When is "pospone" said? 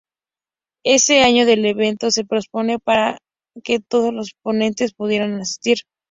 2.25-2.79